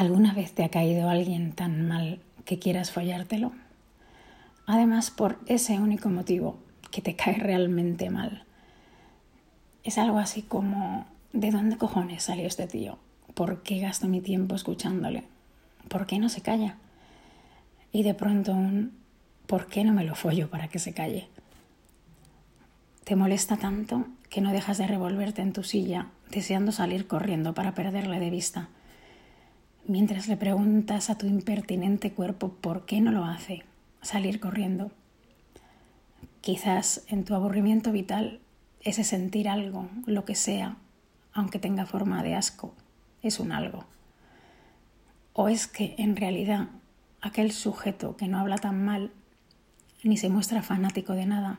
¿Alguna 0.00 0.32
vez 0.32 0.54
te 0.54 0.64
ha 0.64 0.70
caído 0.70 1.10
alguien 1.10 1.52
tan 1.52 1.86
mal 1.86 2.20
que 2.46 2.58
quieras 2.58 2.90
follártelo? 2.90 3.52
Además, 4.64 5.10
por 5.10 5.38
ese 5.44 5.78
único 5.78 6.08
motivo, 6.08 6.56
que 6.90 7.02
te 7.02 7.16
cae 7.22 7.34
realmente 7.34 8.08
mal. 8.08 8.44
Es 9.84 9.98
algo 9.98 10.16
así 10.16 10.40
como, 10.40 11.04
¿de 11.34 11.50
dónde 11.50 11.76
cojones 11.76 12.22
salió 12.22 12.46
este 12.46 12.66
tío? 12.66 12.96
¿Por 13.34 13.62
qué 13.62 13.78
gasto 13.78 14.08
mi 14.08 14.22
tiempo 14.22 14.54
escuchándole? 14.54 15.24
¿Por 15.88 16.06
qué 16.06 16.18
no 16.18 16.30
se 16.30 16.40
calla? 16.40 16.76
Y 17.92 18.02
de 18.02 18.14
pronto 18.14 18.52
un, 18.52 18.96
¿por 19.46 19.66
qué 19.66 19.84
no 19.84 19.92
me 19.92 20.04
lo 20.04 20.14
follo 20.14 20.48
para 20.48 20.68
que 20.68 20.78
se 20.78 20.94
calle? 20.94 21.28
Te 23.04 23.16
molesta 23.16 23.58
tanto 23.58 24.06
que 24.30 24.40
no 24.40 24.50
dejas 24.50 24.78
de 24.78 24.86
revolverte 24.86 25.42
en 25.42 25.52
tu 25.52 25.62
silla, 25.62 26.06
deseando 26.30 26.72
salir 26.72 27.06
corriendo 27.06 27.52
para 27.52 27.74
perderle 27.74 28.18
de 28.18 28.30
vista, 28.30 28.70
mientras 29.90 30.28
le 30.28 30.36
preguntas 30.36 31.10
a 31.10 31.18
tu 31.18 31.26
impertinente 31.26 32.12
cuerpo 32.12 32.50
por 32.60 32.86
qué 32.86 33.00
no 33.00 33.10
lo 33.10 33.24
hace, 33.24 33.64
salir 34.02 34.38
corriendo. 34.38 34.92
Quizás 36.42 37.04
en 37.08 37.24
tu 37.24 37.34
aburrimiento 37.34 37.90
vital 37.90 38.38
ese 38.82 39.02
sentir 39.02 39.48
algo, 39.48 39.88
lo 40.06 40.24
que 40.24 40.36
sea, 40.36 40.76
aunque 41.32 41.58
tenga 41.58 41.86
forma 41.86 42.22
de 42.22 42.36
asco, 42.36 42.72
es 43.20 43.40
un 43.40 43.50
algo. 43.50 43.84
O 45.32 45.48
es 45.48 45.66
que 45.66 45.96
en 45.98 46.14
realidad 46.14 46.68
aquel 47.20 47.50
sujeto 47.50 48.16
que 48.16 48.28
no 48.28 48.38
habla 48.38 48.58
tan 48.58 48.84
mal 48.84 49.10
ni 50.04 50.16
se 50.16 50.28
muestra 50.28 50.62
fanático 50.62 51.14
de 51.14 51.26
nada, 51.26 51.58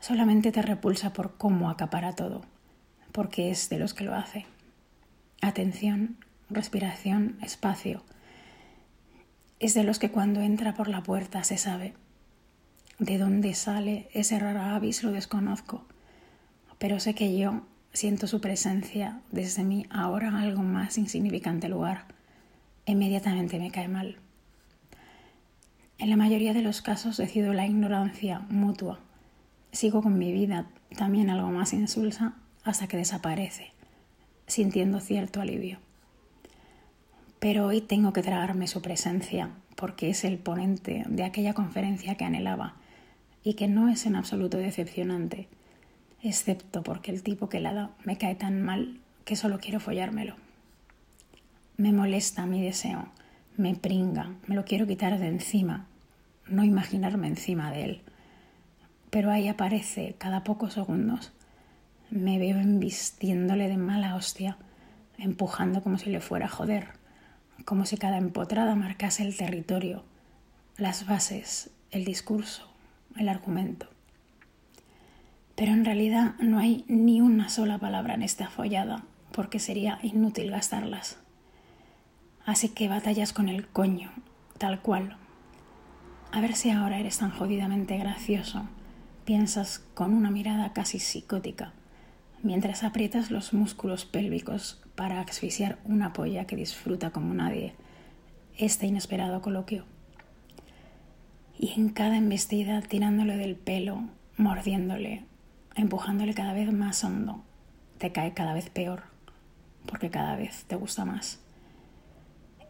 solamente 0.00 0.50
te 0.50 0.62
repulsa 0.62 1.12
por 1.12 1.36
cómo 1.36 1.68
acapara 1.68 2.14
todo, 2.14 2.40
porque 3.12 3.50
es 3.50 3.68
de 3.68 3.78
los 3.78 3.92
que 3.92 4.04
lo 4.04 4.14
hace. 4.14 4.46
Atención, 5.42 6.16
respiración, 6.50 7.38
espacio. 7.42 8.02
Es 9.60 9.74
de 9.74 9.84
los 9.84 9.98
que 9.98 10.10
cuando 10.10 10.40
entra 10.40 10.74
por 10.74 10.88
la 10.88 11.02
puerta 11.02 11.44
se 11.44 11.56
sabe. 11.56 11.94
De 12.98 13.18
dónde 13.18 13.54
sale 13.54 14.08
ese 14.12 14.38
raro 14.38 14.60
avis 14.60 15.02
lo 15.02 15.10
desconozco, 15.10 15.84
pero 16.78 17.00
sé 17.00 17.14
que 17.14 17.36
yo 17.36 17.62
siento 17.92 18.26
su 18.26 18.40
presencia 18.40 19.20
desde 19.30 19.64
mi 19.64 19.86
ahora 19.90 20.40
algo 20.40 20.62
más 20.62 20.98
insignificante 20.98 21.68
lugar. 21.68 22.06
Inmediatamente 22.86 23.58
me 23.58 23.70
cae 23.70 23.88
mal. 23.88 24.18
En 25.98 26.10
la 26.10 26.16
mayoría 26.16 26.52
de 26.52 26.62
los 26.62 26.82
casos 26.82 27.16
decido 27.16 27.52
la 27.54 27.66
ignorancia 27.66 28.40
mutua 28.48 29.00
Sigo 29.74 30.02
con 30.02 30.18
mi 30.18 30.32
vida 30.32 30.66
también 30.96 31.30
algo 31.30 31.50
más 31.50 31.72
insulsa 31.72 32.34
hasta 32.62 32.86
que 32.86 32.96
desaparece, 32.96 33.72
sintiendo 34.46 35.00
cierto 35.00 35.40
alivio. 35.40 35.78
Pero 37.44 37.66
hoy 37.66 37.82
tengo 37.82 38.14
que 38.14 38.22
tragarme 38.22 38.66
su 38.66 38.80
presencia 38.80 39.50
porque 39.76 40.08
es 40.08 40.24
el 40.24 40.38
ponente 40.38 41.04
de 41.06 41.24
aquella 41.24 41.52
conferencia 41.52 42.14
que 42.14 42.24
anhelaba 42.24 42.76
y 43.42 43.52
que 43.52 43.68
no 43.68 43.90
es 43.90 44.06
en 44.06 44.16
absoluto 44.16 44.56
decepcionante, 44.56 45.48
excepto 46.22 46.82
porque 46.82 47.10
el 47.10 47.22
tipo 47.22 47.50
que 47.50 47.60
la 47.60 47.74
da 47.74 47.90
me 48.02 48.16
cae 48.16 48.34
tan 48.34 48.62
mal 48.62 48.98
que 49.26 49.36
solo 49.36 49.58
quiero 49.58 49.78
follármelo. 49.78 50.36
Me 51.76 51.92
molesta 51.92 52.46
mi 52.46 52.62
deseo, 52.62 53.08
me 53.58 53.74
pringa, 53.74 54.30
me 54.46 54.54
lo 54.54 54.64
quiero 54.64 54.86
quitar 54.86 55.18
de 55.18 55.28
encima, 55.28 55.84
no 56.48 56.64
imaginarme 56.64 57.26
encima 57.26 57.70
de 57.70 57.84
él 57.84 58.00
pero 59.10 59.30
ahí 59.30 59.48
aparece 59.48 60.16
cada 60.16 60.42
pocos 60.44 60.72
segundos. 60.72 61.32
Me 62.10 62.40
veo 62.40 62.58
embistiéndole 62.58 63.68
de 63.68 63.76
mala 63.76 64.16
hostia, 64.16 64.56
empujando 65.18 65.82
como 65.82 65.98
si 65.98 66.10
le 66.10 66.20
fuera 66.20 66.46
a 66.46 66.48
joder, 66.48 67.03
como 67.64 67.86
si 67.86 67.96
cada 67.96 68.18
empotrada 68.18 68.74
marcase 68.74 69.22
el 69.22 69.36
territorio, 69.36 70.04
las 70.76 71.06
bases, 71.06 71.70
el 71.90 72.04
discurso, 72.04 72.68
el 73.16 73.28
argumento. 73.28 73.88
Pero 75.54 75.72
en 75.72 75.84
realidad 75.84 76.34
no 76.40 76.58
hay 76.58 76.84
ni 76.88 77.20
una 77.20 77.48
sola 77.48 77.78
palabra 77.78 78.14
en 78.14 78.22
esta 78.22 78.48
follada, 78.48 79.04
porque 79.32 79.58
sería 79.58 79.98
inútil 80.02 80.50
gastarlas. 80.50 81.18
Así 82.44 82.68
que 82.68 82.88
batallas 82.88 83.32
con 83.32 83.48
el 83.48 83.66
coño, 83.66 84.10
tal 84.58 84.80
cual. 84.80 85.16
A 86.32 86.40
ver 86.40 86.54
si 86.54 86.70
ahora 86.70 86.98
eres 86.98 87.18
tan 87.18 87.30
jodidamente 87.30 87.96
gracioso 87.96 88.68
piensas 89.24 89.82
con 89.94 90.12
una 90.12 90.30
mirada 90.30 90.72
casi 90.72 90.98
psicótica, 90.98 91.72
mientras 92.44 92.84
aprietas 92.84 93.30
los 93.30 93.54
músculos 93.54 94.04
pélvicos 94.04 94.80
para 94.94 95.20
asfixiar 95.20 95.78
una 95.84 96.12
polla 96.12 96.46
que 96.46 96.56
disfruta 96.56 97.10
como 97.10 97.32
nadie 97.34 97.74
este 98.56 98.86
inesperado 98.86 99.42
coloquio. 99.42 99.84
Y 101.58 101.72
en 101.72 101.88
cada 101.88 102.16
embestida 102.16 102.82
tirándole 102.82 103.36
del 103.36 103.56
pelo, 103.56 104.04
mordiéndole, 104.36 105.24
empujándole 105.74 106.34
cada 106.34 106.52
vez 106.52 106.70
más 106.72 107.02
hondo, 107.02 107.42
te 107.98 108.12
cae 108.12 108.34
cada 108.34 108.52
vez 108.52 108.68
peor, 108.68 109.04
porque 109.86 110.10
cada 110.10 110.36
vez 110.36 110.64
te 110.64 110.76
gusta 110.76 111.04
más. 111.04 111.40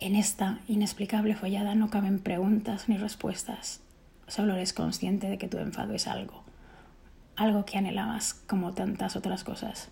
En 0.00 0.14
esta 0.14 0.60
inexplicable 0.68 1.34
follada 1.34 1.74
no 1.74 1.90
caben 1.90 2.20
preguntas 2.20 2.88
ni 2.88 2.96
respuestas, 2.96 3.80
solo 4.28 4.54
eres 4.54 4.72
consciente 4.72 5.28
de 5.28 5.38
que 5.38 5.48
tu 5.48 5.58
enfado 5.58 5.94
es 5.94 6.06
algo, 6.06 6.44
algo 7.36 7.64
que 7.64 7.78
anhelabas 7.78 8.34
como 8.34 8.72
tantas 8.72 9.16
otras 9.16 9.44
cosas. 9.44 9.90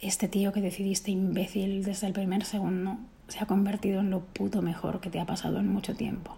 Este 0.00 0.28
tío 0.28 0.52
que 0.52 0.60
decidiste 0.60 1.10
imbécil 1.10 1.84
desde 1.84 2.06
el 2.06 2.12
primer 2.12 2.44
segundo 2.44 2.98
se 3.28 3.40
ha 3.40 3.46
convertido 3.46 4.00
en 4.00 4.10
lo 4.10 4.20
puto 4.20 4.62
mejor 4.62 5.00
que 5.00 5.10
te 5.10 5.20
ha 5.20 5.26
pasado 5.26 5.58
en 5.58 5.68
mucho 5.68 5.94
tiempo. 5.94 6.36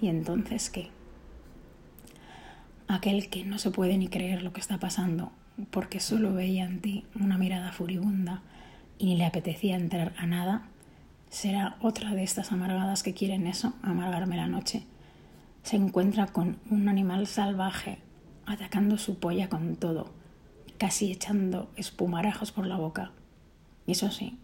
¿Y 0.00 0.08
entonces 0.08 0.70
qué? 0.70 0.88
Aquel 2.88 3.28
que 3.28 3.44
no 3.44 3.58
se 3.58 3.70
puede 3.70 3.96
ni 3.98 4.08
creer 4.08 4.42
lo 4.42 4.52
que 4.52 4.60
está 4.60 4.78
pasando 4.78 5.32
porque 5.70 6.00
solo 6.00 6.32
veía 6.32 6.64
en 6.64 6.80
ti 6.80 7.04
una 7.14 7.38
mirada 7.38 7.72
furibunda 7.72 8.42
y 8.98 9.06
ni 9.06 9.16
le 9.16 9.26
apetecía 9.26 9.76
entrar 9.76 10.12
a 10.16 10.26
nada, 10.26 10.62
será 11.28 11.76
otra 11.80 12.14
de 12.14 12.22
estas 12.22 12.52
amargadas 12.52 13.02
que 13.02 13.14
quieren 13.14 13.46
eso, 13.46 13.74
amargarme 13.82 14.36
la 14.36 14.46
noche. 14.46 14.84
Se 15.62 15.76
encuentra 15.76 16.26
con 16.26 16.58
un 16.70 16.88
animal 16.88 17.26
salvaje 17.26 17.98
atacando 18.46 18.98
su 18.98 19.18
polla 19.18 19.48
con 19.48 19.76
todo, 19.76 20.10
casi 20.78 21.12
echando 21.12 21.70
espumarajos 21.76 22.52
por 22.52 22.66
la 22.66 22.76
boca. 22.76 23.12
Y 23.86 23.92
eso 23.92 24.10
sí, 24.10 24.38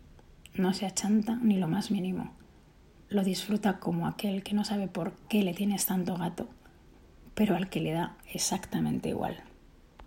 no 0.55 0.73
se 0.75 0.87
achanta 0.87 1.37
ni 1.43 1.57
lo 1.57 1.69
más 1.69 1.91
mínimo. 1.91 2.33
Lo 3.09 3.23
disfruta 3.23 3.79
como 3.79 4.07
aquel 4.07 4.43
que 4.43 4.55
no 4.55 4.65
sabe 4.65 4.89
por 4.89 5.13
qué 5.29 5.43
le 5.43 5.55
tienes 5.55 5.87
tanto 5.87 6.17
gato, 6.17 6.49
pero 7.35 7.57
al 7.57 7.69
que 7.69 7.81
le 7.81 7.93
da 7.93 8.17
exactamente 8.33 9.11
igual. 9.11 9.43